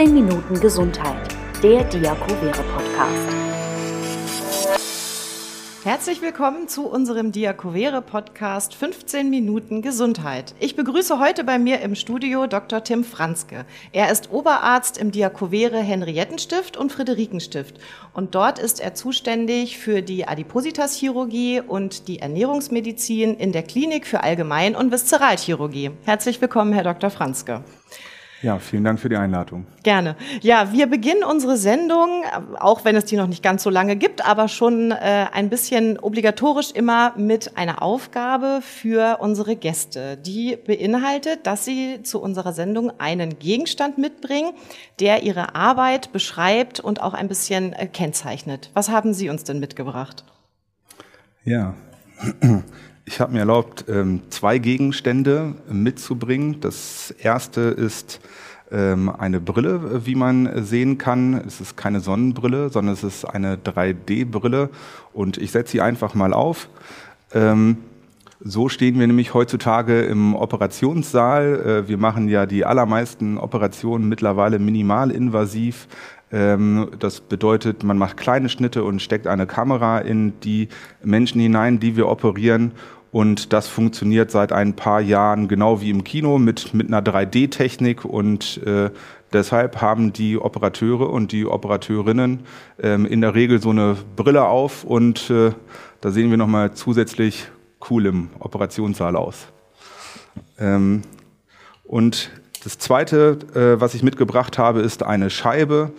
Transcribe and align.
15 0.00 0.14
Minuten 0.14 0.58
Gesundheit, 0.60 1.36
der 1.62 1.84
Diakovere 1.84 2.62
Podcast. 2.62 3.28
Herzlich 5.84 6.22
willkommen 6.22 6.68
zu 6.68 6.88
unserem 6.88 7.32
Diakovere 7.32 8.00
Podcast 8.00 8.74
15 8.74 9.28
Minuten 9.28 9.82
Gesundheit. 9.82 10.54
Ich 10.58 10.74
begrüße 10.74 11.20
heute 11.20 11.44
bei 11.44 11.58
mir 11.58 11.82
im 11.82 11.94
Studio 11.94 12.46
Dr. 12.46 12.82
Tim 12.82 13.04
Franzke. 13.04 13.66
Er 13.92 14.10
ist 14.10 14.30
Oberarzt 14.30 14.96
im 14.96 15.10
Diakovere 15.10 15.80
Henriettenstift 15.80 16.78
und 16.78 16.92
Friederikenstift 16.92 17.78
und 18.14 18.34
dort 18.34 18.58
ist 18.58 18.80
er 18.80 18.94
zuständig 18.94 19.76
für 19.76 20.00
die 20.00 20.26
Adipositas-Chirurgie 20.26 21.60
und 21.60 22.08
die 22.08 22.20
Ernährungsmedizin 22.20 23.34
in 23.34 23.52
der 23.52 23.64
Klinik 23.64 24.06
für 24.06 24.22
Allgemein- 24.22 24.76
und 24.76 24.92
Viszeralchirurgie. 24.92 25.90
Herzlich 26.06 26.40
willkommen, 26.40 26.72
Herr 26.72 26.84
Dr. 26.84 27.10
Franzke. 27.10 27.62
Ja, 28.42 28.58
vielen 28.58 28.84
Dank 28.84 28.98
für 28.98 29.10
die 29.10 29.16
Einladung. 29.16 29.66
Gerne. 29.82 30.16
Ja, 30.40 30.72
wir 30.72 30.86
beginnen 30.86 31.24
unsere 31.24 31.58
Sendung, 31.58 32.24
auch 32.58 32.86
wenn 32.86 32.96
es 32.96 33.04
die 33.04 33.16
noch 33.16 33.26
nicht 33.26 33.42
ganz 33.42 33.62
so 33.62 33.68
lange 33.68 33.96
gibt, 33.96 34.26
aber 34.26 34.48
schon 34.48 34.92
äh, 34.92 35.26
ein 35.30 35.50
bisschen 35.50 35.98
obligatorisch 35.98 36.70
immer 36.72 37.12
mit 37.18 37.58
einer 37.58 37.82
Aufgabe 37.82 38.60
für 38.62 39.18
unsere 39.20 39.56
Gäste. 39.56 40.16
Die 40.16 40.56
beinhaltet, 40.56 41.46
dass 41.46 41.66
sie 41.66 42.02
zu 42.02 42.22
unserer 42.22 42.54
Sendung 42.54 42.92
einen 42.98 43.38
Gegenstand 43.38 43.98
mitbringen, 43.98 44.52
der 45.00 45.22
ihre 45.22 45.54
Arbeit 45.54 46.10
beschreibt 46.12 46.80
und 46.80 47.02
auch 47.02 47.12
ein 47.12 47.28
bisschen 47.28 47.74
äh, 47.74 47.86
kennzeichnet. 47.86 48.70
Was 48.72 48.88
haben 48.88 49.12
Sie 49.12 49.28
uns 49.28 49.44
denn 49.44 49.60
mitgebracht? 49.60 50.24
Ja, 51.44 51.74
ich 53.04 53.20
habe 53.20 53.32
mir 53.32 53.40
erlaubt, 53.40 53.86
ähm, 53.88 54.20
zwei 54.30 54.58
Gegenstände 54.58 55.54
mitzubringen. 55.68 56.60
Das 56.60 57.10
erste 57.18 57.60
ist 57.62 58.20
ähm, 58.70 59.08
eine 59.10 59.40
Brille, 59.40 60.06
wie 60.06 60.14
man 60.14 60.64
sehen 60.64 60.98
kann. 60.98 61.34
Es 61.46 61.60
ist 61.60 61.76
keine 61.76 62.00
Sonnenbrille, 62.00 62.68
sondern 62.68 62.94
es 62.94 63.02
ist 63.02 63.24
eine 63.24 63.56
3D-Brille. 63.56 64.70
Und 65.12 65.38
ich 65.38 65.50
setze 65.50 65.72
sie 65.72 65.80
einfach 65.80 66.14
mal 66.14 66.32
auf. 66.32 66.68
Ähm, 67.32 67.78
so 68.42 68.68
stehen 68.68 68.98
wir 68.98 69.06
nämlich 69.06 69.34
heutzutage 69.34 70.02
im 70.02 70.34
Operationssaal. 70.34 71.84
Äh, 71.84 71.88
wir 71.88 71.98
machen 71.98 72.28
ja 72.28 72.46
die 72.46 72.64
allermeisten 72.64 73.38
Operationen 73.38 74.08
mittlerweile 74.08 74.58
minimalinvasiv. 74.58 75.88
Das 76.30 77.20
bedeutet, 77.28 77.82
man 77.82 77.98
macht 77.98 78.16
kleine 78.16 78.48
Schnitte 78.48 78.84
und 78.84 79.02
steckt 79.02 79.26
eine 79.26 79.48
Kamera 79.48 79.98
in 79.98 80.38
die 80.40 80.68
Menschen 81.02 81.40
hinein, 81.40 81.80
die 81.80 81.96
wir 81.96 82.08
operieren. 82.08 82.70
Und 83.12 83.52
das 83.52 83.66
funktioniert 83.66 84.30
seit 84.30 84.52
ein 84.52 84.76
paar 84.76 85.00
Jahren 85.00 85.48
genau 85.48 85.80
wie 85.80 85.90
im 85.90 86.04
Kino 86.04 86.38
mit, 86.38 86.72
mit 86.74 86.86
einer 86.86 87.02
3D-Technik 87.02 88.04
und 88.04 88.62
äh, 88.64 88.90
deshalb 89.32 89.80
haben 89.80 90.12
die 90.12 90.38
Operateure 90.38 91.10
und 91.10 91.32
die 91.32 91.44
Operateurinnen 91.44 92.40
ähm, 92.80 93.06
in 93.06 93.20
der 93.20 93.34
Regel 93.34 93.60
so 93.60 93.70
eine 93.70 93.96
Brille 94.14 94.44
auf 94.44 94.84
und 94.84 95.28
äh, 95.28 95.50
da 96.00 96.10
sehen 96.12 96.30
wir 96.30 96.36
nochmal 96.36 96.74
zusätzlich 96.74 97.48
cool 97.90 98.06
im 98.06 98.30
Operationssaal 98.38 99.16
aus. 99.16 99.48
Ähm, 100.58 101.02
und 101.82 102.30
das 102.64 102.78
zweite, 102.78 103.38
äh, 103.54 103.80
was 103.80 103.94
ich 103.94 104.02
mitgebracht 104.02 104.58
habe, 104.58 104.80
ist 104.80 105.02
eine 105.02 105.30
Scheibe. 105.30 105.92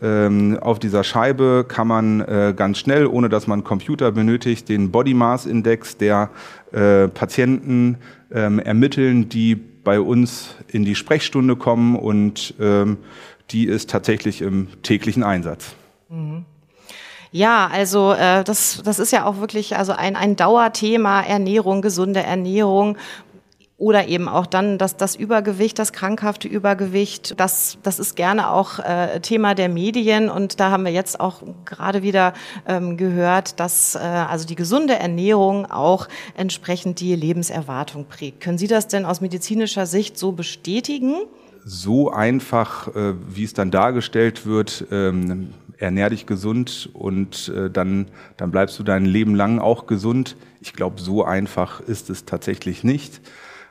Ähm, 0.00 0.58
auf 0.60 0.78
dieser 0.78 1.02
Scheibe 1.02 1.64
kann 1.66 1.88
man 1.88 2.20
äh, 2.20 2.54
ganz 2.56 2.78
schnell, 2.78 3.06
ohne 3.06 3.28
dass 3.28 3.46
man 3.46 3.64
Computer 3.64 4.12
benötigt, 4.12 4.68
den 4.68 4.90
Body 4.90 5.14
Mass 5.14 5.46
Index 5.46 5.96
der 5.96 6.30
äh, 6.72 7.08
Patienten 7.08 7.98
ähm, 8.32 8.58
ermitteln, 8.58 9.28
die 9.28 9.56
bei 9.56 10.00
uns 10.00 10.54
in 10.68 10.84
die 10.84 10.94
Sprechstunde 10.94 11.56
kommen 11.56 11.96
und 11.96 12.54
ähm, 12.60 12.98
die 13.50 13.64
ist 13.66 13.90
tatsächlich 13.90 14.42
im 14.42 14.68
täglichen 14.82 15.22
Einsatz. 15.22 15.74
Mhm. 16.08 16.44
Ja, 17.30 17.68
also 17.70 18.12
äh, 18.12 18.42
das, 18.42 18.82
das 18.84 18.98
ist 18.98 19.12
ja 19.12 19.26
auch 19.26 19.38
wirklich 19.38 19.76
also 19.76 19.92
ein, 19.92 20.16
ein 20.16 20.36
Dauerthema, 20.36 21.20
Ernährung, 21.20 21.82
gesunde 21.82 22.22
Ernährung, 22.22 22.96
oder 23.78 24.08
eben 24.08 24.28
auch 24.28 24.46
dann 24.46 24.76
das, 24.76 24.96
das 24.96 25.14
Übergewicht, 25.14 25.78
das 25.78 25.92
krankhafte 25.92 26.48
Übergewicht. 26.48 27.38
Das, 27.38 27.78
das 27.84 28.00
ist 28.00 28.16
gerne 28.16 28.50
auch 28.50 28.80
äh, 28.80 29.20
Thema 29.20 29.54
der 29.54 29.68
Medien. 29.68 30.28
Und 30.28 30.58
da 30.58 30.72
haben 30.72 30.84
wir 30.84 30.90
jetzt 30.90 31.20
auch 31.20 31.42
gerade 31.64 32.02
wieder 32.02 32.34
ähm, 32.66 32.96
gehört, 32.96 33.60
dass 33.60 33.94
äh, 33.94 33.98
also 33.98 34.46
die 34.46 34.56
gesunde 34.56 34.94
Ernährung 34.94 35.70
auch 35.70 36.08
entsprechend 36.36 36.98
die 36.98 37.14
Lebenserwartung 37.14 38.06
prägt. 38.06 38.40
Können 38.40 38.58
Sie 38.58 38.66
das 38.66 38.88
denn 38.88 39.04
aus 39.04 39.20
medizinischer 39.20 39.86
Sicht 39.86 40.18
so 40.18 40.32
bestätigen? 40.32 41.14
So 41.64 42.10
einfach, 42.10 42.88
äh, 42.96 43.14
wie 43.28 43.44
es 43.44 43.54
dann 43.54 43.70
dargestellt 43.70 44.44
wird, 44.44 44.86
ähm, 44.90 45.54
ernähr 45.76 46.10
dich 46.10 46.26
gesund 46.26 46.90
und 46.94 47.52
äh, 47.54 47.70
dann, 47.70 48.08
dann 48.36 48.50
bleibst 48.50 48.76
du 48.80 48.82
dein 48.82 49.04
Leben 49.04 49.36
lang 49.36 49.60
auch 49.60 49.86
gesund. 49.86 50.36
Ich 50.60 50.72
glaube, 50.72 51.00
so 51.00 51.22
einfach 51.22 51.78
ist 51.78 52.10
es 52.10 52.24
tatsächlich 52.24 52.82
nicht. 52.82 53.20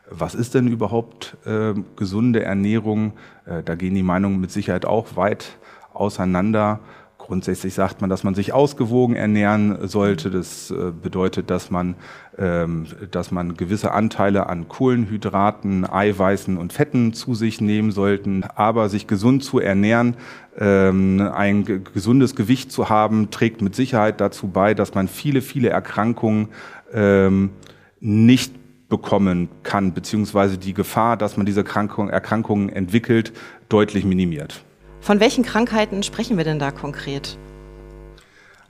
Was 0.09 0.35
ist 0.35 0.53
denn 0.53 0.67
überhaupt 0.67 1.37
äh, 1.45 1.73
gesunde 1.95 2.43
Ernährung? 2.43 3.13
Äh, 3.45 3.63
da 3.63 3.75
gehen 3.75 3.95
die 3.95 4.03
Meinungen 4.03 4.39
mit 4.39 4.51
Sicherheit 4.51 4.85
auch 4.85 5.15
weit 5.15 5.57
auseinander. 5.93 6.79
Grundsätzlich 7.17 7.73
sagt 7.73 7.99
man, 7.99 8.09
dass 8.09 8.23
man 8.23 8.35
sich 8.35 8.53
ausgewogen 8.53 9.17
ernähren 9.17 9.85
sollte. 9.85 10.31
Das 10.31 10.71
äh, 10.71 10.91
bedeutet, 10.91 11.49
dass 11.49 11.69
man, 11.71 11.95
ähm, 12.37 12.85
dass 13.11 13.31
man 13.31 13.57
gewisse 13.57 13.91
Anteile 13.91 14.47
an 14.47 14.69
Kohlenhydraten, 14.69 15.83
Eiweißen 15.89 16.57
und 16.57 16.71
Fetten 16.71 17.11
zu 17.11 17.35
sich 17.35 17.59
nehmen 17.59 17.91
sollten. 17.91 18.45
Aber 18.55 18.87
sich 18.87 19.07
gesund 19.07 19.43
zu 19.43 19.59
ernähren, 19.59 20.15
ähm, 20.57 21.19
ein 21.33 21.65
gesundes 21.65 22.33
Gewicht 22.33 22.71
zu 22.71 22.87
haben, 22.87 23.29
trägt 23.29 23.61
mit 23.61 23.75
Sicherheit 23.75 24.21
dazu 24.21 24.47
bei, 24.47 24.73
dass 24.73 24.93
man 24.93 25.09
viele, 25.09 25.41
viele 25.41 25.67
Erkrankungen 25.67 26.47
ähm, 26.93 27.49
nicht 27.99 28.53
bekommen 28.89 29.49
kann, 29.63 29.93
beziehungsweise 29.93 30.57
die 30.57 30.73
Gefahr, 30.73 31.17
dass 31.17 31.37
man 31.37 31.45
diese 31.45 31.61
Erkrankung, 31.61 32.09
Erkrankungen 32.09 32.69
entwickelt, 32.69 33.33
deutlich 33.69 34.05
minimiert. 34.05 34.63
Von 35.01 35.19
welchen 35.19 35.43
Krankheiten 35.43 36.03
sprechen 36.03 36.37
wir 36.37 36.43
denn 36.43 36.59
da 36.59 36.71
konkret? 36.71 37.37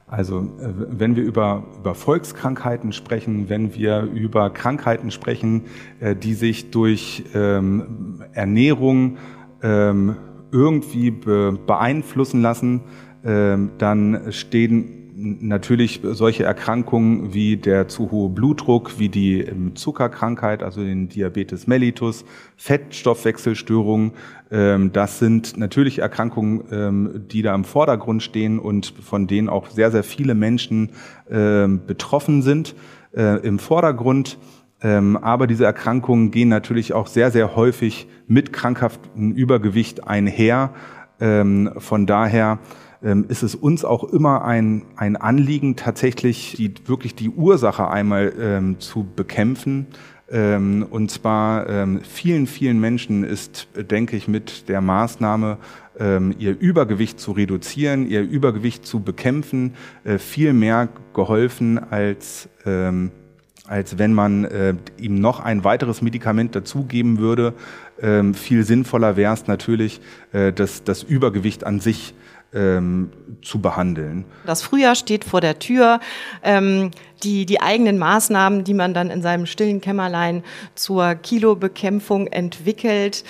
Also 0.08 0.40
äh, 0.40 0.70
wenn 0.90 1.16
wir 1.16 1.24
über, 1.24 1.64
über 1.80 1.94
Volkskrankheiten 1.94 2.94
sprechen, 2.94 3.50
wenn 3.50 3.76
wir 3.76 4.04
über 4.04 4.50
Krankheiten 4.50 5.12
sprechen, 5.12 5.66
äh, 6.00 6.16
die 6.16 6.34
sich 6.34 6.72
durch 6.72 7.26
ähm, 7.36 8.24
Ernährung 8.32 9.18
ähm, 9.62 10.16
irgendwie 10.52 11.12
beeinflussen 11.12 12.42
lassen, 12.42 12.82
ähm, 13.26 13.72
dann 13.78 14.32
stehen 14.32 14.97
natürlich 15.20 16.02
solche 16.04 16.44
Erkrankungen 16.44 17.34
wie 17.34 17.58
der 17.58 17.88
zu 17.88 18.12
hohe 18.12 18.30
Blutdruck, 18.30 19.00
wie 19.00 19.10
die 19.10 19.42
ähm, 19.42 19.76
Zuckerkrankheit, 19.76 20.62
also 20.62 20.84
den 20.84 21.10
Diabetes 21.10 21.66
mellitus, 21.66 22.24
Fettstoffwechselstörungen, 22.56 24.12
ähm, 24.52 24.92
das 24.94 25.20
sind 25.20 25.58
natürlich 25.58 26.00
Erkrankungen, 26.00 26.64
ähm, 26.72 27.26
die 27.32 27.42
da 27.42 27.56
im 27.56 27.64
Vordergrund 27.64 28.24
stehen 28.24 28.60
und 28.60 28.94
von 29.02 29.28
denen 29.28 29.50
auch 29.50 29.70
sehr, 29.70 29.92
sehr 29.92 30.04
viele 30.04 30.36
Menschen 30.36 30.92
betroffen 31.30 32.42
sind. 32.42 32.74
Äh, 33.14 33.46
Im 33.46 33.60
Vordergrund 33.60 34.38
aber 34.80 35.48
diese 35.48 35.66
Erkrankungen 35.66 36.30
gehen 36.30 36.50
natürlich 36.50 36.94
auch 36.94 37.08
sehr, 37.08 37.32
sehr 37.32 37.56
häufig 37.56 38.08
mit 38.28 38.54
krankhaftem 38.54 39.32
Übergewicht 39.32 40.08
einher. 40.08 40.70
Von 41.18 42.06
daher 42.06 42.60
ähm, 43.04 43.26
ist 43.30 43.44
es 43.44 43.56
uns 43.56 43.86
auch 43.86 44.04
immer 44.04 44.44
ein, 44.46 44.84
ein 44.96 45.16
Anliegen, 45.16 45.76
tatsächlich 45.76 46.56
die, 46.58 46.74
wirklich 46.86 47.16
die 47.16 47.30
Ursache 47.30 47.90
einmal 47.90 48.34
ähm, 48.40 48.80
zu 48.80 49.06
bekämpfen. 49.16 49.88
Ähm, 50.30 50.86
und 50.90 51.10
zwar 51.10 51.70
ähm, 51.70 52.02
vielen, 52.02 52.48
vielen 52.48 52.80
Menschen 52.80 53.24
ist, 53.24 53.68
denke 53.76 54.18
ich, 54.18 54.28
mit 54.28 54.68
der 54.68 54.82
Maßnahme, 54.82 55.58
ähm, 56.00 56.36
ihr 56.38 56.60
Übergewicht 56.60 57.20
zu 57.20 57.32
reduzieren, 57.32 58.08
ihr 58.08 58.22
Übergewicht 58.22 58.86
zu 58.86 59.00
bekämpfen, 59.00 59.74
äh, 60.04 60.18
viel 60.18 60.54
mehr 60.54 60.90
geholfen 61.14 61.80
als 61.80 62.50
ähm, 62.66 63.12
als 63.68 63.98
wenn 63.98 64.14
man 64.14 64.46
äh, 64.46 64.76
ihm 64.98 65.20
noch 65.20 65.42
ein 65.42 65.64
weiteres 65.64 66.02
Medikament 66.02 66.56
dazugeben 66.56 67.20
würde. 67.20 67.54
Ähm, 68.02 68.34
viel 68.34 68.64
sinnvoller 68.64 69.18
wäre 69.18 69.34
es 69.34 69.48
natürlich, 69.48 70.00
äh, 70.32 70.54
das, 70.54 70.84
das 70.84 71.04
Übergewicht 71.04 71.66
an 71.66 71.80
sich 71.80 72.14
ähm, 72.54 73.12
zu 73.42 73.62
behandeln. 73.62 74.26
Das 74.46 74.62
Frühjahr 74.62 74.96
steht 74.96 75.24
vor 75.24 75.42
der 75.42 75.60
Tür. 75.60 76.00
Ähm, 76.44 76.92
die, 77.24 77.46
die 77.46 77.62
eigenen 77.62 77.98
Maßnahmen, 77.98 78.64
die 78.64 78.74
man 78.74 78.94
dann 78.94 79.10
in 79.10 79.22
seinem 79.22 79.46
stillen 79.46 79.82
Kämmerlein 79.82 80.44
zur 80.76 81.16
Kilobekämpfung 81.16 82.28
entwickelt, 82.28 83.24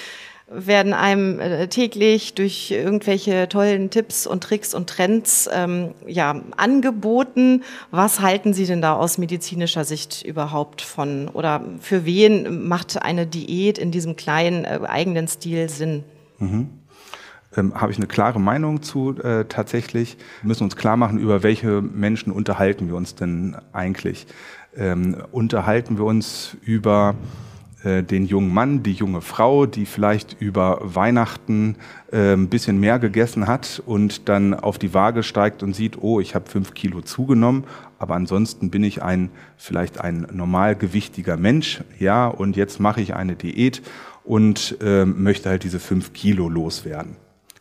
werden 0.50 0.94
einem 0.94 1.40
äh, 1.40 1.68
täglich 1.68 2.34
durch 2.34 2.72
irgendwelche 2.72 3.50
tollen 3.50 3.90
Tipps 3.90 4.26
und 4.26 4.44
Tricks 4.44 4.74
und 4.74 4.90
Trends 4.90 5.50
ähm, 5.52 5.94
ja, 6.06 6.42
angeboten. 6.56 7.64
Was 7.92 8.22
halten 8.22 8.54
Sie 8.54 8.66
denn 8.66 8.82
da 8.82 8.94
aus 8.94 9.18
medizinischer 9.18 9.84
Sicht 9.84 10.24
überhaupt 10.24 10.82
von? 10.82 11.28
Oder 11.28 11.64
für 11.82 12.06
wen 12.06 12.68
macht 12.68 13.02
eine 13.02 13.28
Diät 13.28 13.78
in 13.78 13.92
diesem 13.92 14.16
kleinen 14.16 14.64
äh, 14.64 14.80
eigenen 14.88 15.28
Stil 15.28 15.68
Sinn? 15.68 16.04
Mhm. 16.40 16.70
Ähm, 17.58 17.74
habe 17.76 17.92
ich 17.92 17.98
eine 17.98 18.08
klare 18.08 18.40
Meinung 18.40 18.82
zu 18.82 19.18
äh, 19.20 19.46
tatsächlich. 19.46 20.18
Wir 20.42 20.48
müssen 20.48 20.64
uns 20.64 20.76
klar 20.76 20.96
machen, 20.96 21.20
über 21.20 21.44
welche 21.44 21.82
Menschen 21.82 22.32
unterhalten 22.32 22.88
wir 22.88 22.96
uns 22.96 23.16
denn 23.16 23.58
eigentlich. 23.74 24.28
Ähm, 24.76 25.18
unterhalten 25.32 25.98
wir 25.98 26.06
uns 26.06 26.56
über 26.62 27.16
äh, 27.84 28.04
den 28.04 28.26
jungen 28.26 28.54
Mann, 28.54 28.84
die 28.84 28.94
junge 28.94 29.22
Frau, 29.22 29.66
die 29.66 29.86
vielleicht 29.86 30.36
über 30.40 30.80
Weihnachten 30.82 31.76
äh, 32.12 32.34
ein 32.34 32.50
bisschen 32.50 32.80
mehr 32.80 33.00
gegessen 33.00 33.48
hat 33.48 33.82
und 33.86 34.30
dann 34.30 34.54
auf 34.54 34.78
die 34.78 34.94
Waage 34.94 35.24
steigt 35.24 35.64
und 35.64 35.76
sieht, 35.76 36.02
oh, 36.02 36.20
ich 36.20 36.36
habe 36.36 36.50
fünf 36.50 36.74
Kilo 36.74 37.02
zugenommen, 37.02 37.66
aber 38.00 38.16
ansonsten 38.16 38.70
bin 38.72 38.84
ich 38.84 39.04
ein 39.04 39.30
vielleicht 39.58 40.02
ein 40.02 40.28
normalgewichtiger 40.32 41.38
Mensch, 41.38 41.84
ja, 42.00 42.28
und 42.28 42.56
jetzt 42.56 42.80
mache 42.80 43.02
ich 43.02 43.16
eine 43.16 43.36
Diät 43.36 43.82
und 44.24 44.78
äh, 44.82 45.06
möchte 45.06 45.50
halt 45.50 45.64
diese 45.64 45.80
fünf 45.80 46.14
Kilo 46.14 46.50
loswerden. 46.50 47.16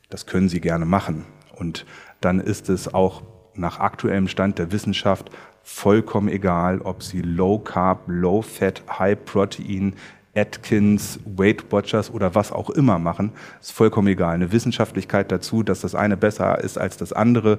Das 0.08 0.26
können 0.26 0.48
Sie 0.48 0.60
gerne 0.60 0.84
machen. 0.84 1.24
Und 1.56 1.86
dann 2.20 2.40
ist 2.40 2.68
es 2.68 2.92
auch 2.92 3.22
nach 3.54 3.80
aktuellem 3.80 4.28
Stand 4.28 4.58
der 4.58 4.72
Wissenschaft 4.72 5.30
vollkommen 5.62 6.28
egal, 6.28 6.80
ob 6.80 7.02
Sie 7.02 7.22
Low 7.22 7.58
Carb, 7.58 8.02
Low 8.06 8.42
Fat, 8.42 8.82
High 8.98 9.24
Protein, 9.24 9.94
Atkins, 10.36 11.18
Weight 11.24 11.72
Watchers 11.72 12.10
oder 12.10 12.34
was 12.34 12.52
auch 12.52 12.70
immer 12.70 12.98
machen, 12.98 13.32
ist 13.60 13.72
vollkommen 13.72 14.08
egal. 14.08 14.34
Eine 14.34 14.52
Wissenschaftlichkeit 14.52 15.32
dazu, 15.32 15.62
dass 15.62 15.80
das 15.80 15.94
eine 15.94 16.16
besser 16.16 16.62
ist 16.62 16.78
als 16.78 16.96
das 16.96 17.12
andere, 17.12 17.58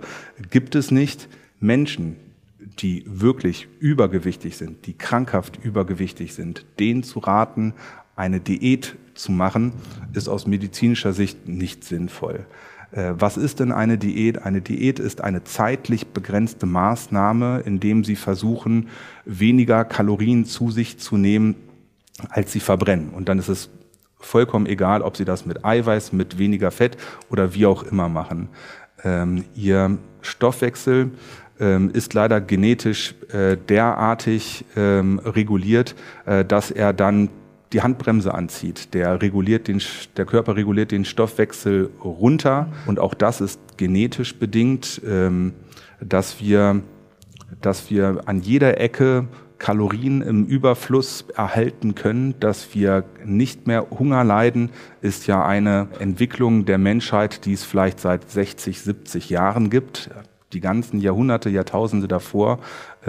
gibt 0.51 0.75
es 0.75 0.91
nicht. 0.91 1.27
Menschen, 1.59 2.17
die 2.59 3.03
wirklich 3.07 3.67
übergewichtig 3.79 4.57
sind, 4.57 4.85
die 4.85 4.93
krankhaft 4.93 5.57
übergewichtig 5.63 6.35
sind, 6.35 6.65
denen 6.79 7.01
zu 7.01 7.19
raten, 7.19 7.73
eine 8.17 8.41
Diät 8.41 8.97
zu 9.13 9.31
machen, 9.31 9.71
ist 10.13 10.27
aus 10.27 10.45
medizinischer 10.45 11.13
Sicht 11.13 11.47
nicht 11.47 11.85
sinnvoll. 11.85 12.45
Äh, 12.91 13.13
was 13.17 13.37
ist 13.37 13.59
denn 13.59 13.71
eine 13.71 13.97
Diät? 13.97 14.43
Eine 14.43 14.61
Diät 14.61 14.99
ist 14.99 15.21
eine 15.21 15.43
zeitlich 15.43 16.07
begrenzte 16.07 16.65
Maßnahme, 16.65 17.63
indem 17.65 18.03
Sie 18.03 18.15
versuchen, 18.15 18.89
weniger 19.25 19.85
Kalorien 19.85 20.45
zu 20.45 20.71
sich 20.71 20.97
zu 20.97 21.17
nehmen, 21.17 21.55
als 22.29 22.51
Sie 22.51 22.59
verbrennen. 22.59 23.09
Und 23.09 23.29
dann 23.29 23.39
ist 23.39 23.49
es 23.49 23.69
vollkommen 24.19 24.65
egal, 24.65 25.01
ob 25.01 25.15
Sie 25.15 25.25
das 25.25 25.45
mit 25.45 25.63
Eiweiß, 25.63 26.11
mit 26.11 26.37
weniger 26.37 26.71
Fett 26.71 26.97
oder 27.29 27.53
wie 27.53 27.65
auch 27.65 27.83
immer 27.83 28.09
machen. 28.09 28.49
Ähm, 29.03 29.45
Ihr 29.55 29.97
Stoffwechsel 30.21 31.11
ähm, 31.59 31.91
ist 31.91 32.13
leider 32.13 32.41
genetisch 32.41 33.15
äh, 33.31 33.57
derartig 33.57 34.65
ähm, 34.75 35.19
reguliert, 35.19 35.95
äh, 36.25 36.45
dass 36.45 36.71
er 36.71 36.93
dann 36.93 37.29
die 37.73 37.81
Handbremse 37.81 38.33
anzieht. 38.33 38.93
Der, 38.93 39.21
reguliert 39.21 39.67
den, 39.67 39.81
der 40.15 40.25
Körper 40.25 40.55
reguliert 40.55 40.91
den 40.91 41.05
Stoffwechsel 41.05 41.89
runter 42.03 42.67
und 42.85 42.99
auch 42.99 43.13
das 43.13 43.41
ist 43.41 43.59
genetisch 43.77 44.35
bedingt, 44.35 45.01
ähm, 45.05 45.53
dass, 45.99 46.39
wir, 46.41 46.81
dass 47.61 47.89
wir 47.89 48.21
an 48.25 48.41
jeder 48.41 48.79
Ecke 48.79 49.27
Kalorien 49.57 50.21
im 50.21 50.45
Überfluss 50.45 51.25
erhalten 51.35 51.95
können, 51.95 52.35
dass 52.39 52.75
wir 52.75 53.05
nicht 53.25 53.65
mehr 53.65 53.87
Hunger 53.89 54.23
leiden, 54.23 54.69
ist 55.01 55.25
ja 55.25 55.43
eine 55.43 55.87
Entwicklung 55.99 56.65
der 56.65 56.77
Menschheit, 56.77 57.45
die 57.45 57.53
es 57.53 57.63
vielleicht 57.63 57.99
seit 57.99 58.29
60, 58.29 58.81
70 58.81 59.29
Jahren 59.31 59.71
gibt 59.71 60.11
die 60.53 60.61
ganzen 60.61 60.99
Jahrhunderte, 61.01 61.49
Jahrtausende 61.49 62.07
davor 62.07 62.59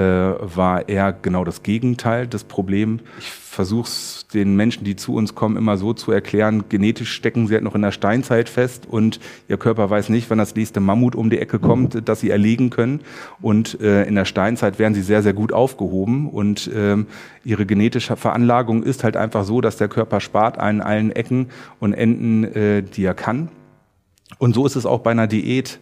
war 0.02 0.88
eher 0.88 1.12
genau 1.12 1.44
das 1.44 1.62
Gegenteil 1.62 2.26
des 2.26 2.44
Problems. 2.44 3.02
Ich 3.18 3.30
versuche 3.30 3.88
es 3.88 4.26
den 4.32 4.54
Menschen, 4.54 4.84
die 4.84 4.94
zu 4.94 5.14
uns 5.14 5.34
kommen, 5.34 5.56
immer 5.56 5.76
so 5.76 5.92
zu 5.92 6.12
erklären, 6.12 6.64
genetisch 6.68 7.12
stecken 7.12 7.48
sie 7.48 7.54
halt 7.54 7.64
noch 7.64 7.74
in 7.74 7.82
der 7.82 7.90
Steinzeit 7.90 8.48
fest 8.48 8.86
und 8.88 9.18
ihr 9.48 9.56
Körper 9.56 9.90
weiß 9.90 10.10
nicht, 10.10 10.30
wann 10.30 10.38
das 10.38 10.54
nächste 10.54 10.78
Mammut 10.78 11.16
um 11.16 11.28
die 11.28 11.38
Ecke 11.38 11.58
kommt, 11.58 11.94
mhm. 11.94 12.04
das 12.04 12.20
sie 12.20 12.30
erlegen 12.30 12.70
können. 12.70 13.00
Und 13.40 13.80
äh, 13.80 14.04
in 14.04 14.14
der 14.14 14.26
Steinzeit 14.26 14.78
werden 14.78 14.94
sie 14.94 15.02
sehr, 15.02 15.24
sehr 15.24 15.32
gut 15.32 15.52
aufgehoben 15.52 16.28
und 16.28 16.70
ähm, 16.72 17.08
ihre 17.44 17.66
genetische 17.66 18.16
Veranlagung 18.16 18.84
ist 18.84 19.02
halt 19.02 19.16
einfach 19.16 19.42
so, 19.42 19.60
dass 19.60 19.76
der 19.76 19.88
Körper 19.88 20.20
spart 20.20 20.58
an 20.58 20.80
allen 20.80 21.10
Ecken 21.10 21.48
und 21.80 21.94
Enden, 21.94 22.44
äh, 22.44 22.82
die 22.82 23.04
er 23.04 23.14
kann. 23.14 23.48
Und 24.38 24.54
so 24.54 24.66
ist 24.66 24.76
es 24.76 24.86
auch 24.86 25.00
bei 25.00 25.10
einer 25.10 25.26
Diät 25.26 25.80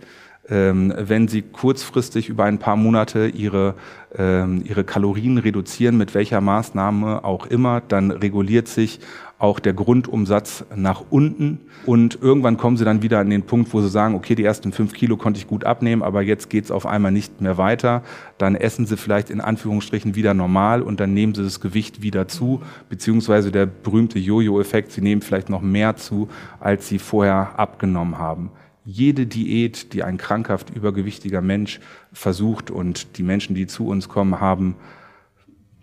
wenn 0.49 1.29
Sie 1.29 1.43
kurzfristig 1.43 2.29
über 2.29 2.45
ein 2.45 2.59
paar 2.59 2.77
Monate 2.77 3.27
Ihre, 3.27 3.75
ähm, 4.17 4.63
Ihre 4.65 4.85
Kalorien 4.85 5.39
reduzieren, 5.39 5.97
mit 5.97 6.15
welcher 6.15 6.41
Maßnahme 6.41 7.25
auch 7.25 7.47
immer, 7.47 7.81
dann 7.81 8.11
reguliert 8.13 8.69
sich 8.69 9.01
auch 9.39 9.61
der 9.61 9.75
Grundumsatz 9.75 10.65
nach 10.75 11.05
unten. 11.11 11.61
Und 11.85 12.19
irgendwann 12.23 12.57
kommen 12.57 12.77
Sie 12.77 12.85
dann 12.85 13.03
wieder 13.03 13.19
an 13.19 13.29
den 13.29 13.43
Punkt, 13.43 13.73
wo 13.75 13.81
Sie 13.81 13.89
sagen, 13.89 14.15
okay, 14.15 14.35
die 14.35 14.45
ersten 14.45 14.73
fünf 14.73 14.95
Kilo 14.95 15.17
konnte 15.17 15.39
ich 15.39 15.47
gut 15.47 15.65
abnehmen, 15.65 16.03
aber 16.03 16.23
jetzt 16.23 16.49
geht's 16.49 16.71
auf 16.71 16.87
einmal 16.87 17.13
nicht 17.13 17.41
mehr 17.41 17.59
weiter. 17.59 18.03
Dann 18.39 18.55
essen 18.55 18.87
Sie 18.87 18.97
vielleicht 18.97 19.31
in 19.31 19.41
Anführungsstrichen 19.41 20.15
wieder 20.15 20.33
normal 20.33 20.81
und 20.81 21.01
dann 21.01 21.13
nehmen 21.13 21.35
Sie 21.35 21.43
das 21.43 21.61
Gewicht 21.61 22.03
wieder 22.03 22.29
zu, 22.29 22.63
beziehungsweise 22.89 23.53
der 23.53 23.67
berühmte 23.67 24.19
Jojo-Effekt, 24.19 24.93
Sie 24.93 25.03
nehmen 25.03 25.21
vielleicht 25.21 25.51
noch 25.51 25.61
mehr 25.61 25.97
zu, 25.97 26.29
als 26.59 26.89
Sie 26.89 26.99
vorher 26.99 27.59
abgenommen 27.59 28.19
haben 28.19 28.51
jede 28.87 29.27
Diät, 29.27 29.93
die 29.93 30.05
ein 30.05 30.17
krankhaft 30.17 30.71
übergewichtiger 30.71 31.43
Mensch 31.43 31.81
versucht 32.12 32.71
und 32.71 33.19
die 33.19 33.25
Menschen, 33.25 33.56
die 33.56 33.67
zu 33.67 33.88
uns 33.88 34.09
kommen, 34.09 34.41
haben 34.41 34.77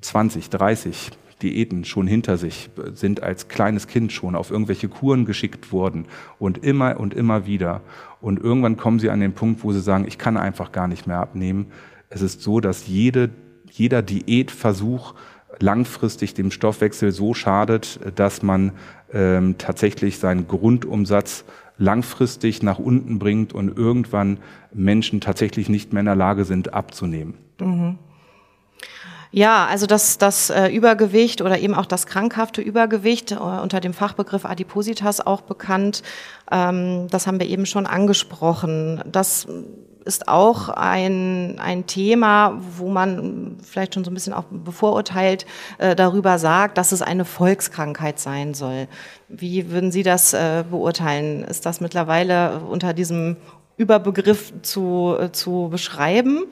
20, 0.02 0.50
30 0.50 1.12
Diäten 1.42 1.84
schon 1.84 2.08
hinter 2.08 2.38
sich, 2.38 2.70
sind 2.94 3.22
als 3.22 3.50
kleines 3.50 3.88
Kind 3.88 4.14
schon 4.14 4.36
auf 4.36 4.50
irgendwelche 4.50 4.88
Kuren 4.88 5.26
geschickt 5.26 5.74
worden 5.74 6.06
und 6.40 6.64
immer 6.64 6.98
und 6.98 7.14
immer 7.14 7.46
wieder. 7.46 7.82
Und 8.22 8.40
irgendwann 8.40 8.78
kommen 8.78 9.00
sie 9.00 9.10
an 9.10 9.20
den 9.20 9.34
Punkt, 9.34 9.64
wo 9.64 9.74
sie 9.74 9.82
sagen, 9.82 10.06
ich 10.08 10.18
kann 10.18 10.38
einfach 10.38 10.72
gar 10.72 10.88
nicht 10.88 11.06
mehr 11.06 11.20
abnehmen. 11.20 11.68
Es 12.10 12.22
ist 12.22 12.42
so, 12.42 12.62
dass 12.62 12.88
jede, 12.88 13.30
jeder 13.70 14.02
Diätversuch 14.02 15.14
langfristig 15.60 16.34
dem 16.34 16.52
Stoffwechsel 16.52 17.12
so 17.12 17.34
schadet, 17.34 18.00
dass 18.16 18.42
man 18.42 18.72
ähm, 19.14 19.56
tatsächlich 19.58 20.18
seinen 20.20 20.48
Grundumsatz 20.48 21.44
langfristig 21.78 22.64
nach 22.64 22.80
unten 22.80 23.20
bringt 23.20 23.54
und 23.54 23.78
irgendwann 23.78 24.38
Menschen 24.74 25.22
tatsächlich 25.22 25.70
nicht 25.70 25.94
mehr 25.94 26.02
in 26.02 26.06
der 26.06 26.16
Lage 26.16 26.46
sind, 26.46 26.74
abzunehmen. 26.74 27.36
Mhm. 27.60 27.98
Ja, 29.36 29.66
also 29.66 29.88
das, 29.88 30.20
das 30.20 30.52
äh, 30.52 30.68
Übergewicht 30.68 31.42
oder 31.42 31.58
eben 31.58 31.74
auch 31.74 31.88
das 31.88 32.06
krankhafte 32.06 32.62
Übergewicht 32.62 33.32
äh, 33.32 33.36
unter 33.36 33.80
dem 33.80 33.96
Fachbegriff 33.96 34.46
Adipositas 34.46 35.22
auch 35.22 35.42
bekannt, 35.42 36.04
ähm, 36.52 37.08
das 37.10 37.26
haben 37.26 37.40
wir 37.40 37.48
eben 37.48 37.66
schon 37.66 37.88
angesprochen. 37.88 39.02
Das 39.12 39.48
ist 40.06 40.28
auch 40.28 40.70
ein, 40.70 41.60
ein 41.60 41.88
Thema, 41.88 42.60
wo 42.78 42.90
man 42.90 43.58
vielleicht 43.64 43.94
schon 43.94 44.04
so 44.04 44.12
ein 44.12 44.14
bisschen 44.14 44.34
auch 44.34 44.46
bevorurteilt 44.50 45.46
äh, 45.78 45.96
darüber 45.96 46.38
sagt, 46.40 46.78
dass 46.78 46.92
es 46.92 47.02
eine 47.02 47.26
Volkskrankheit 47.26 48.20
sein 48.20 48.54
soll. 48.54 48.88
Wie 49.30 49.72
würden 49.72 49.92
Sie 49.92 50.04
das 50.04 50.34
äh, 50.34 50.64
beurteilen? 50.70 51.44
Ist 51.44 51.66
das 51.66 51.82
mittlerweile 51.82 52.60
unter 52.60 52.94
diesem 52.94 53.38
Überbegriff 53.78 54.54
zu, 54.62 55.16
äh, 55.20 55.32
zu 55.32 55.70
beschreiben? 55.72 56.46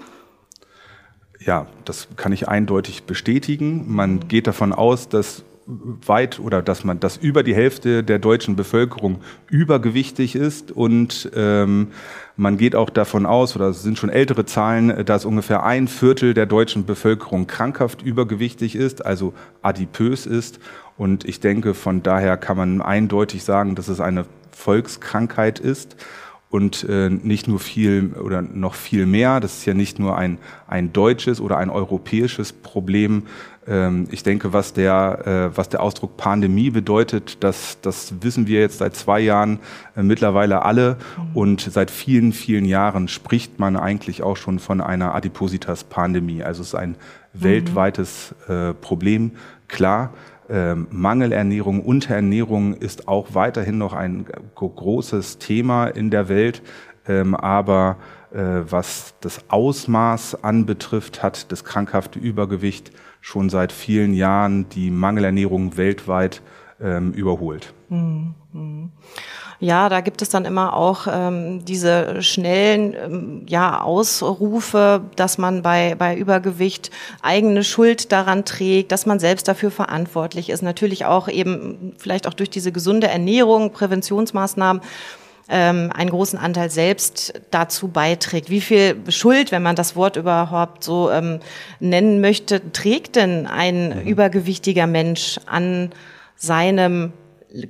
Ja, 1.40 1.68
das 1.86 2.08
kann 2.16 2.34
ich 2.34 2.48
eindeutig 2.48 3.04
bestätigen. 3.04 3.86
Man 3.88 4.28
geht 4.28 4.48
davon 4.48 4.74
aus, 4.74 5.10
dass 5.10 5.44
weit 6.06 6.40
oder 6.40 6.62
dass 6.62 6.84
man, 6.84 7.00
dass 7.00 7.18
über 7.18 7.44
die 7.44 7.56
Hälfte 7.56 8.04
der 8.04 8.20
deutschen 8.20 8.56
Bevölkerung 8.56 9.22
übergewichtig 9.50 10.36
ist 10.36 10.72
und 10.72 11.32
ähm, 11.36 11.88
man 12.36 12.58
geht 12.58 12.76
auch 12.76 12.90
davon 12.90 13.26
aus, 13.26 13.56
oder 13.56 13.70
es 13.70 13.84
sind 13.84 13.98
schon 13.98 14.10
ältere 14.10 14.46
Zahlen, 14.46 15.06
dass 15.06 15.26
ungefähr 15.26 15.64
ein 15.64 15.88
Viertel 15.88 16.34
der 16.34 16.46
deutschen 16.46 16.86
Bevölkerung 16.86 17.46
krankhaft 17.46 18.02
übergewichtig 18.02 18.76
ist, 18.76 19.06
also 19.06 19.34
adipös 19.62 20.26
ist. 20.26 20.60
Und 20.98 21.26
ich 21.26 21.40
denke, 21.40 21.74
von 21.74 22.02
daher 22.02 22.38
kann 22.38 22.58
man 22.58 22.82
eindeutig 22.82 23.44
sagen, 23.44 23.76
dass 23.76 23.90
es 23.90 24.00
eine 24.00 24.26
Volkskrankheit 24.52 25.60
ist 25.60 25.98
und 26.52 26.84
äh, 26.84 27.10
nicht 27.10 27.48
nur 27.48 27.60
viel 27.60 28.14
oder 28.22 28.42
noch 28.42 28.76
viel 28.76 29.06
mehr. 29.06 29.40
Das 29.40 29.60
ist 29.60 29.66
ja 29.66 29.74
nicht 29.74 30.00
nur 30.00 30.18
ein, 30.18 30.38
ein 30.68 30.92
deutsches 30.92 31.40
oder 31.40 31.58
ein 31.58 31.70
europäisches 31.70 32.52
Problem. 32.52 33.24
Ähm, 33.66 34.08
ich 34.12 34.22
denke, 34.24 34.52
was 34.52 34.74
der, 34.74 35.52
äh, 35.54 35.58
was 35.58 35.70
der 35.70 35.82
Ausdruck 35.82 36.18
Pandemie 36.18 36.70
bedeutet, 36.70 37.42
das, 37.42 37.78
das 37.82 38.16
wissen 38.22 38.48
wir 38.48 38.60
jetzt 38.60 38.80
seit 38.80 38.98
zwei 38.98 39.22
Jahren 39.22 39.60
äh, 39.96 40.04
mittlerweile 40.04 40.64
alle. 40.64 40.98
Und 41.34 41.62
seit 41.62 41.90
vielen, 41.90 42.34
vielen 42.34 42.66
Jahren 42.66 43.08
spricht 43.08 43.58
man 43.58 43.78
eigentlich 43.78 44.22
auch 44.22 44.36
schon 44.36 44.60
von 44.60 44.82
einer 44.82 45.16
Adipositas-Pandemie. 45.16 46.44
Also 46.44 46.64
es 46.64 46.70
ist 46.70 46.76
ein 46.76 46.92
mhm. 46.92 46.96
weltweites 47.34 48.36
äh, 48.50 48.74
Problem. 48.74 49.32
Klar, 49.70 50.14
ähm, 50.52 50.88
Mangelernährung, 50.92 51.82
Unterernährung 51.82 52.74
ist 52.74 53.08
auch 53.08 53.34
weiterhin 53.34 53.78
noch 53.78 53.94
ein 53.94 54.26
großes 54.56 55.38
Thema 55.38 55.88
in 55.88 56.12
der 56.12 56.28
Welt. 56.28 56.62
Ähm, 57.08 57.36
aber 57.36 57.98
äh, 58.34 58.62
was 58.70 59.16
das 59.22 59.46
Ausmaß 59.48 60.44
anbetrifft, 60.44 61.24
hat 61.24 61.52
das 61.54 61.64
krankhafte 61.64 62.20
Übergewicht 62.20 62.92
schon 63.22 63.50
seit 63.50 63.72
vielen 63.72 64.14
Jahren 64.14 64.68
die 64.70 64.92
Mangelernährung 64.92 65.78
weltweit 65.78 66.42
ähm, 66.82 67.14
überholt. 67.14 67.74
Mhm. 67.90 68.34
Ja, 69.62 69.90
da 69.90 70.02
gibt 70.02 70.24
es 70.24 70.30
dann 70.30 70.46
immer 70.46 70.76
auch 70.76 71.06
ähm, 71.08 71.64
diese 71.64 72.24
schnellen 72.24 72.96
ähm, 72.96 73.46
ja, 73.48 73.82
Ausrufe, 73.82 75.04
dass 75.16 75.38
man 75.38 75.62
bei, 75.62 75.94
bei 75.94 76.16
Übergewicht 76.16 76.90
eigene 77.22 77.64
Schuld 77.64 78.12
daran 78.12 78.44
trägt, 78.44 78.92
dass 78.92 79.06
man 79.06 79.20
selbst 79.20 79.48
dafür 79.48 79.70
verantwortlich 79.70 80.50
ist. 80.50 80.64
Natürlich 80.64 81.06
auch 81.06 81.28
eben 81.28 81.94
vielleicht 82.00 82.28
auch 82.28 82.34
durch 82.34 82.50
diese 82.50 82.72
gesunde 82.72 83.08
Ernährung, 83.08 83.72
Präventionsmaßnahmen 83.72 84.82
ähm, 85.48 85.92
einen 85.94 86.10
großen 86.10 86.40
Anteil 86.40 86.72
selbst 86.72 87.40
dazu 87.52 87.88
beiträgt. 87.90 88.50
Wie 88.50 88.62
viel 88.62 88.96
Schuld, 89.10 89.52
wenn 89.52 89.62
man 89.62 89.76
das 89.76 89.96
Wort 89.96 90.16
überhaupt 90.16 90.84
so 90.84 91.12
ähm, 91.12 91.40
nennen 91.80 92.20
möchte, 92.20 92.72
trägt 92.72 93.16
denn 93.16 93.46
ein 93.46 93.90
mhm. 93.90 94.08
übergewichtiger 94.08 94.88
Mensch 94.88 95.40
an 95.46 95.92
seinem 96.36 97.14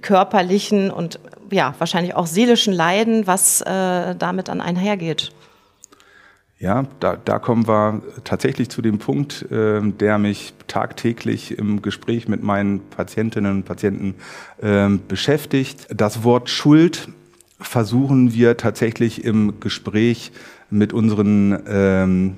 körperlichen 0.01 0.91
und 0.91 1.19
ja, 1.50 1.73
wahrscheinlich 1.77 2.15
auch 2.15 2.27
seelischen 2.27 2.73
Leiden, 2.73 3.27
was 3.27 3.61
äh, 3.61 4.15
damit 4.15 4.47
dann 4.47 4.61
einhergeht. 4.61 5.31
Ja, 6.59 6.85
da, 7.00 7.15
da 7.15 7.39
kommen 7.39 7.67
wir 7.67 8.03
tatsächlich 8.23 8.69
zu 8.69 8.83
dem 8.83 9.00
Punkt, 9.00 9.51
äh, 9.51 9.81
der 9.81 10.19
mich 10.19 10.53
tagtäglich 10.67 11.57
im 11.57 11.81
Gespräch 11.81 12.27
mit 12.27 12.43
meinen 12.43 12.88
Patientinnen 12.91 13.51
und 13.51 13.63
Patienten 13.63 14.13
äh, 14.61 14.88
beschäftigt. 15.07 15.88
Das 15.89 16.23
Wort 16.23 16.51
Schuld 16.51 17.09
versuchen 17.59 18.33
wir 18.33 18.57
tatsächlich 18.57 19.23
im 19.23 19.59
Gespräch 19.59 20.31
mit 20.69 20.93
unseren, 20.93 21.63
ähm, 21.67 22.38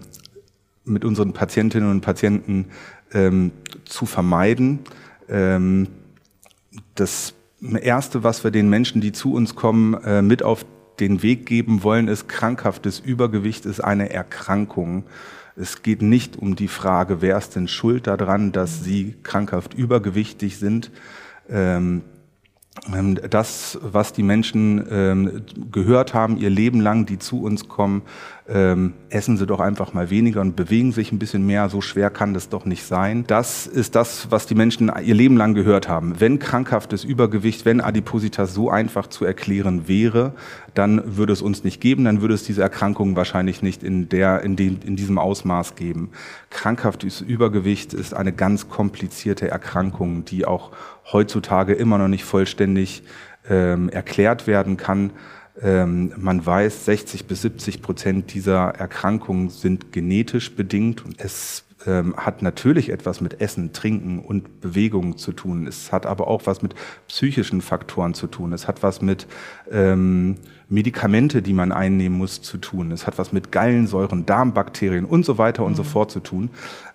mit 0.85 1.03
unseren 1.03 1.33
Patientinnen 1.33 1.91
und 1.91 1.99
Patienten 1.99 2.67
ähm, 3.13 3.51
zu 3.83 4.05
vermeiden. 4.05 4.79
Ähm, 5.27 5.87
das 6.95 7.33
Erste, 7.61 8.23
was 8.23 8.43
wir 8.43 8.51
den 8.51 8.69
Menschen, 8.69 9.01
die 9.01 9.11
zu 9.11 9.33
uns 9.33 9.55
kommen, 9.55 9.93
äh, 10.03 10.21
mit 10.21 10.43
auf 10.43 10.65
den 10.99 11.23
Weg 11.23 11.45
geben 11.45 11.83
wollen, 11.83 12.07
ist, 12.07 12.27
krankhaftes 12.27 12.99
Übergewicht 12.99 13.65
ist 13.65 13.79
eine 13.79 14.11
Erkrankung. 14.11 15.05
Es 15.55 15.83
geht 15.83 16.01
nicht 16.01 16.37
um 16.37 16.55
die 16.55 16.67
Frage, 16.67 17.21
wer 17.21 17.37
ist 17.37 17.55
denn 17.55 17.67
schuld 17.67 18.07
daran, 18.07 18.51
dass 18.51 18.83
sie 18.83 19.15
krankhaft 19.23 19.73
übergewichtig 19.73 20.57
sind. 20.57 20.91
Ähm, 21.49 22.01
das, 23.29 23.77
was 23.81 24.13
die 24.13 24.23
Menschen 24.23 24.85
ähm, 24.89 25.43
gehört 25.71 26.13
haben, 26.13 26.37
ihr 26.37 26.49
Leben 26.49 26.81
lang, 26.81 27.05
die 27.05 27.19
zu 27.19 27.41
uns 27.43 27.67
kommen, 27.67 28.01
ähm, 28.49 28.93
essen 29.09 29.37
Sie 29.37 29.45
doch 29.45 29.59
einfach 29.59 29.93
mal 29.93 30.09
weniger 30.09 30.41
und 30.41 30.55
bewegen 30.55 30.91
sich 30.91 31.11
ein 31.11 31.19
bisschen 31.19 31.45
mehr. 31.45 31.69
So 31.69 31.81
schwer 31.81 32.09
kann 32.09 32.33
das 32.33 32.49
doch 32.49 32.65
nicht 32.65 32.83
sein. 32.83 33.25
Das 33.27 33.67
ist 33.67 33.95
das, 33.95 34.31
was 34.31 34.47
die 34.47 34.55
Menschen 34.55 34.91
ihr 35.03 35.13
Leben 35.13 35.37
lang 35.37 35.53
gehört 35.53 35.87
haben. 35.87 36.19
Wenn 36.19 36.39
krankhaftes 36.39 37.03
Übergewicht, 37.03 37.63
wenn 37.63 37.79
Adipositas 37.79 38.53
so 38.53 38.69
einfach 38.69 39.07
zu 39.07 39.23
erklären 39.23 39.87
wäre, 39.87 40.33
dann 40.73 41.15
würde 41.15 41.31
es 41.31 41.41
uns 41.41 41.63
nicht 41.63 41.79
geben, 41.79 42.03
dann 42.03 42.21
würde 42.21 42.33
es 42.33 42.43
diese 42.43 42.63
Erkrankung 42.63 43.15
wahrscheinlich 43.15 43.61
nicht 43.61 43.83
in, 43.83 44.09
der, 44.09 44.41
in, 44.41 44.55
dem, 44.55 44.79
in 44.83 44.95
diesem 44.95 45.19
Ausmaß 45.19 45.75
geben. 45.75 46.09
Krankhaftes 46.49 47.21
Übergewicht 47.21 47.93
ist 47.93 48.13
eine 48.13 48.33
ganz 48.33 48.67
komplizierte 48.67 49.47
Erkrankung, 49.47 50.25
die 50.25 50.45
auch 50.45 50.71
heutzutage 51.11 51.73
immer 51.73 51.97
noch 51.97 52.07
nicht 52.07 52.23
vollständig 52.23 53.03
ähm, 53.49 53.89
erklärt 53.89 54.47
werden 54.47 54.77
kann. 54.77 55.11
Ähm, 55.61 56.13
man 56.17 56.45
weiß, 56.45 56.85
60 56.85 57.27
bis 57.27 57.41
70 57.41 57.81
Prozent 57.81 58.33
dieser 58.33 58.69
Erkrankungen 58.69 59.49
sind 59.49 59.91
genetisch 59.91 60.55
bedingt 60.55 61.03
es 61.17 61.65
ähm, 61.85 62.15
hat 62.15 62.41
natürlich 62.41 62.89
etwas 62.89 63.21
mit 63.21 63.41
Essen, 63.41 63.73
Trinken 63.73 64.19
und 64.19 64.61
Bewegung 64.61 65.17
zu 65.17 65.33
tun. 65.33 65.67
Es 65.67 65.91
hat 65.91 66.05
aber 66.05 66.27
auch 66.27 66.43
was 66.45 66.61
mit 66.61 66.75
psychischen 67.07 67.61
Faktoren 67.61 68.13
zu 68.13 68.27
tun. 68.27 68.53
Es 68.53 68.67
hat 68.67 68.83
was 68.83 69.01
mit 69.01 69.27
ähm, 69.71 70.35
Medikamente, 70.69 71.41
die 71.41 71.53
man 71.53 71.71
einnehmen 71.71 72.17
muss, 72.17 72.41
zu 72.41 72.57
tun. 72.57 72.91
Es 72.91 73.05
hat 73.05 73.17
was 73.17 73.31
mit 73.31 73.51
Gallensäuren, 73.51 74.25
Darmbakterien 74.25 75.05
und 75.05 75.25
so 75.25 75.37
weiter 75.37 75.65
und 75.65 75.75
so 75.75 75.83
mhm. 75.83 75.87
fort 75.87 76.11
zu 76.11 76.19
tun. 76.19 76.49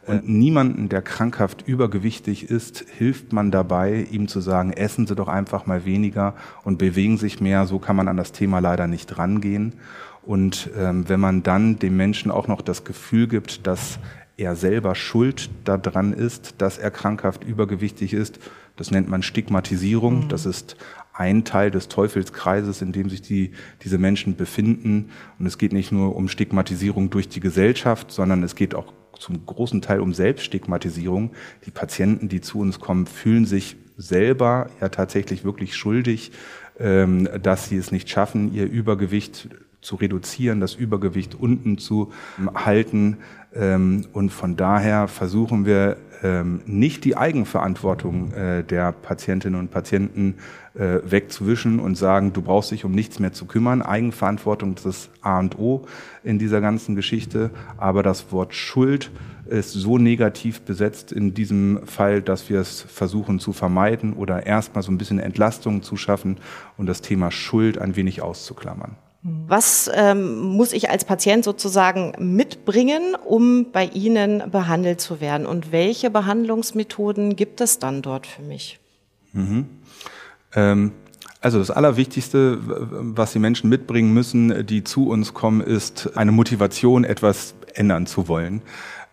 Und 0.08 0.28
niemanden, 0.28 0.88
der 0.88 1.02
krankhaft 1.02 1.66
übergewichtig 1.66 2.50
ist, 2.50 2.84
hilft 2.96 3.32
man 3.32 3.50
dabei, 3.50 4.06
ihm 4.10 4.28
zu 4.28 4.40
sagen, 4.40 4.72
essen 4.72 5.06
Sie 5.06 5.14
doch 5.14 5.28
einfach 5.28 5.66
mal 5.66 5.84
weniger 5.84 6.34
und 6.64 6.78
bewegen 6.78 7.18
sich 7.18 7.40
mehr. 7.40 7.66
So 7.66 7.78
kann 7.78 7.96
man 7.96 8.08
an 8.08 8.16
das 8.16 8.32
Thema 8.32 8.58
leider 8.58 8.86
nicht 8.86 9.18
rangehen. 9.18 9.74
Und 10.22 10.70
ähm, 10.78 11.08
wenn 11.08 11.20
man 11.20 11.42
dann 11.42 11.78
dem 11.78 11.96
Menschen 11.96 12.30
auch 12.30 12.48
noch 12.48 12.62
das 12.62 12.84
Gefühl 12.84 13.28
gibt, 13.28 13.66
dass 13.66 13.98
er 14.36 14.56
selber 14.56 14.94
schuld 14.94 15.50
daran 15.64 16.12
ist, 16.12 16.54
dass 16.58 16.78
er 16.78 16.90
krankhaft 16.90 17.44
übergewichtig 17.44 18.12
ist, 18.12 18.38
das 18.76 18.90
nennt 18.90 19.08
man 19.08 19.22
Stigmatisierung. 19.22 20.24
Mhm. 20.24 20.28
Das 20.28 20.46
ist 20.46 20.76
ein 21.12 21.44
Teil 21.44 21.70
des 21.72 21.88
Teufelskreises, 21.88 22.80
in 22.80 22.92
dem 22.92 23.10
sich 23.10 23.20
die, 23.20 23.50
diese 23.82 23.98
Menschen 23.98 24.36
befinden. 24.36 25.10
Und 25.38 25.46
es 25.46 25.58
geht 25.58 25.72
nicht 25.72 25.90
nur 25.90 26.14
um 26.14 26.28
Stigmatisierung 26.28 27.10
durch 27.10 27.28
die 27.28 27.40
Gesellschaft, 27.40 28.12
sondern 28.12 28.44
es 28.44 28.54
geht 28.54 28.76
auch 28.76 28.92
zum 29.18 29.46
großen 29.46 29.82
Teil 29.82 30.00
um 30.00 30.14
Selbststigmatisierung. 30.14 31.32
Die 31.66 31.70
Patienten, 31.70 32.28
die 32.28 32.40
zu 32.40 32.60
uns 32.60 32.80
kommen, 32.80 33.06
fühlen 33.06 33.46
sich 33.46 33.76
selber 33.96 34.70
ja 34.80 34.88
tatsächlich 34.88 35.44
wirklich 35.44 35.76
schuldig, 35.76 36.32
ähm, 36.78 37.28
dass 37.42 37.68
sie 37.68 37.76
es 37.76 37.90
nicht 37.90 38.08
schaffen, 38.08 38.52
ihr 38.54 38.66
Übergewicht 38.66 39.48
zu 39.80 39.96
reduzieren, 39.96 40.60
das 40.60 40.74
Übergewicht 40.74 41.34
unten 41.34 41.78
zu 41.78 42.12
halten. 42.54 43.18
Ähm, 43.54 44.06
und 44.12 44.30
von 44.30 44.56
daher 44.56 45.08
versuchen 45.08 45.64
wir 45.64 45.96
ähm, 46.22 46.60
nicht 46.66 47.04
die 47.04 47.16
Eigenverantwortung 47.16 48.32
äh, 48.32 48.64
der 48.64 48.92
Patientinnen 48.92 49.58
und 49.58 49.70
Patienten 49.70 50.34
äh, 50.74 50.98
wegzuwischen 51.04 51.78
und 51.78 51.96
sagen, 51.96 52.32
du 52.32 52.42
brauchst 52.42 52.72
dich 52.72 52.84
um 52.84 52.92
nichts 52.92 53.20
mehr 53.20 53.32
zu 53.32 53.46
kümmern. 53.46 53.82
Eigenverantwortung 53.82 54.74
das 54.74 54.86
ist 54.86 55.10
A 55.22 55.38
und 55.38 55.58
O 55.58 55.86
in 56.24 56.38
dieser 56.38 56.60
ganzen 56.60 56.96
Geschichte. 56.96 57.50
Aber 57.76 58.02
das 58.02 58.32
Wort 58.32 58.54
Schuld 58.54 59.10
ist 59.46 59.72
so 59.72 59.96
negativ 59.96 60.60
besetzt 60.62 61.12
in 61.12 61.34
diesem 61.34 61.86
Fall, 61.86 62.20
dass 62.20 62.50
wir 62.50 62.60
es 62.60 62.82
versuchen 62.82 63.38
zu 63.38 63.52
vermeiden 63.52 64.12
oder 64.12 64.44
erstmal 64.44 64.82
so 64.82 64.92
ein 64.92 64.98
bisschen 64.98 65.20
Entlastung 65.20 65.82
zu 65.82 65.96
schaffen 65.96 66.36
und 66.76 66.86
das 66.86 67.00
Thema 67.00 67.30
Schuld 67.30 67.78
ein 67.78 67.96
wenig 67.96 68.22
auszuklammern. 68.22 68.96
Was 69.22 69.90
ähm, 69.92 70.38
muss 70.38 70.72
ich 70.72 70.90
als 70.90 71.04
Patient 71.04 71.44
sozusagen 71.44 72.12
mitbringen, 72.18 73.16
um 73.16 73.72
bei 73.72 73.86
Ihnen 73.86 74.50
behandelt 74.50 75.00
zu 75.00 75.20
werden? 75.20 75.46
Und 75.46 75.72
welche 75.72 76.08
Behandlungsmethoden 76.08 77.34
gibt 77.34 77.60
es 77.60 77.80
dann 77.80 78.00
dort 78.00 78.28
für 78.28 78.42
mich? 78.42 78.78
Mhm. 79.32 79.66
Ähm, 80.54 80.92
also 81.40 81.58
das 81.58 81.70
Allerwichtigste, 81.70 82.58
was 82.62 83.32
die 83.32 83.38
Menschen 83.38 83.68
mitbringen 83.70 84.12
müssen, 84.12 84.66
die 84.66 84.82
zu 84.82 85.08
uns 85.08 85.34
kommen, 85.34 85.60
ist 85.60 86.16
eine 86.16 86.32
Motivation, 86.32 87.04
etwas 87.04 87.54
ändern 87.74 88.06
zu 88.06 88.28
wollen. 88.28 88.62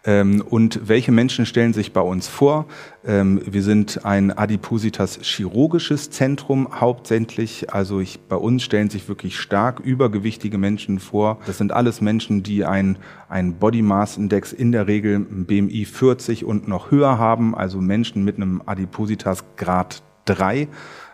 Ähm, 0.06 0.44
und 0.48 0.88
welche 0.88 1.12
Menschen 1.12 1.46
stellen 1.46 1.74
sich 1.74 1.92
bei 1.92 2.02
uns 2.02 2.28
vor? 2.28 2.66
Ähm, 3.06 3.42
wir 3.46 3.64
sind 3.64 4.06
ein 4.06 4.32
Adipositas 4.32 5.20
chirurgisches 5.22 6.12
Zentrum 6.12 6.80
hauptsächlich. 6.80 7.74
Also 7.74 8.00
ich, 8.00 8.20
bei 8.20 8.36
uns 8.36 8.64
stellen 8.64 8.90
sich 8.90 9.10
wirklich 9.10 9.40
stark 9.40 9.80
übergewichtige 9.80 10.58
Menschen 10.58 11.00
vor. 11.00 11.40
Das 11.48 11.58
sind 11.58 11.72
alles 11.72 12.02
Menschen, 12.02 12.44
die 12.44 12.66
ein, 12.66 12.98
ein 13.30 13.56
Body 13.56 13.82
Mass 13.82 14.18
Index 14.18 14.54
in 14.54 14.72
der 14.72 14.88
Regel 14.88 15.20
BMI 15.20 15.86
40 15.86 16.46
und 16.46 16.68
noch 16.68 16.92
höher 16.92 17.18
haben. 17.18 17.56
Also 17.56 17.82
Menschen 17.82 18.24
mit 18.24 18.36
einem 18.36 18.62
Adipositas 18.66 19.44
Grad 19.58 20.04
3. 20.26 20.68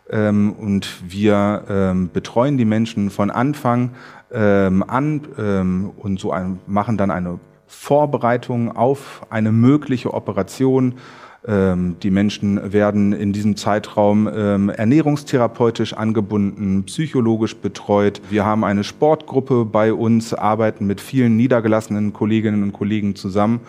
Ähm, 0.10 0.52
und 0.52 0.90
wir 1.08 2.10
betreuen 2.12 2.58
die 2.58 2.66
Menschen 2.66 3.10
von 3.10 3.32
Anfang 3.32 3.92
an 4.34 5.22
und 5.98 6.20
so 6.22 6.32
ein, 6.32 6.60
machen 6.66 6.98
dann 6.98 7.12
eine 7.12 7.38
Vorbereitung 7.72 8.75
auf 8.75 9.25
eine 9.30 9.51
mögliche 9.51 10.13
Operation. 10.13 10.96
Ähm, 11.48 11.96
die 12.04 12.12
Menschen 12.12 12.74
werden 12.74 13.13
in 13.13 13.32
diesem 13.32 13.56
Zeitraum 13.56 14.30
ähm, 14.32 14.70
ernährungstherapeutisch 14.70 15.94
angebunden, 15.94 16.84
psychologisch 16.84 17.56
betreut. 17.56 18.22
Wir 18.30 18.46
haben 18.46 18.66
eine 18.66 18.84
Sportgruppe 18.84 19.66
bei 19.66 19.94
uns, 19.94 20.34
arbeiten 20.34 20.86
mit 20.86 21.00
vielen 21.00 21.38
niedergelassenen 21.38 22.12
Kolleginnen 22.13 22.62
und 22.62 22.74
Kollegen 22.74 23.16
zusammen. 23.16 23.62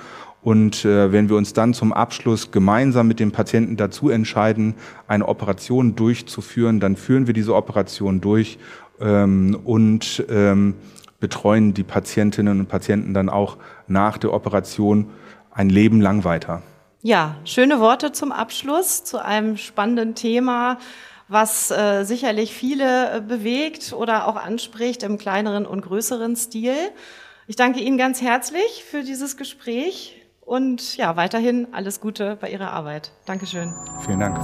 Und 0.42 0.84
äh, 0.84 1.12
wenn 1.12 1.28
wir 1.28 1.36
uns 1.36 1.52
dann 1.52 1.72
zum 1.72 1.92
Abschluss 1.92 2.50
gemeinsam 2.50 3.06
mit 3.06 3.20
dem 3.20 3.30
Patienten 3.30 3.76
dazu 3.76 4.10
entscheiden, 4.10 4.74
eine 5.06 5.28
Operation 5.28 5.94
durchzuführen, 5.94 6.80
dann 6.80 6.96
führen 6.96 7.28
wir 7.28 7.34
diese 7.34 7.54
Operation 7.54 8.20
durch 8.20 8.58
ähm, 9.00 9.56
und 9.64 10.22
betreuen 11.22 11.72
die 11.72 11.84
Patientinnen 11.84 12.58
und 12.58 12.66
Patienten 12.66 13.14
dann 13.14 13.28
auch 13.28 13.56
nach 13.92 14.18
der 14.18 14.32
Operation 14.32 15.10
ein 15.50 15.68
Leben 15.68 16.00
lang 16.00 16.24
weiter. 16.24 16.62
Ja, 17.02 17.36
schöne 17.44 17.80
Worte 17.80 18.12
zum 18.12 18.32
Abschluss 18.32 19.04
zu 19.04 19.22
einem 19.22 19.56
spannenden 19.56 20.14
Thema, 20.14 20.78
was 21.28 21.70
äh, 21.70 22.04
sicherlich 22.04 22.54
viele 22.54 23.16
äh, 23.16 23.20
bewegt 23.20 23.92
oder 23.92 24.28
auch 24.28 24.36
anspricht 24.36 25.02
im 25.02 25.18
kleineren 25.18 25.66
und 25.66 25.80
größeren 25.82 26.36
Stil. 26.36 26.74
Ich 27.46 27.56
danke 27.56 27.80
Ihnen 27.80 27.98
ganz 27.98 28.22
herzlich 28.22 28.84
für 28.88 29.02
dieses 29.02 29.36
Gespräch 29.36 30.22
und 30.40 30.96
ja, 30.96 31.16
weiterhin 31.16 31.68
alles 31.72 32.00
Gute 32.00 32.36
bei 32.40 32.50
Ihrer 32.50 32.70
Arbeit. 32.70 33.12
Dankeschön. 33.26 33.74
Vielen 34.04 34.20
Dank. 34.20 34.38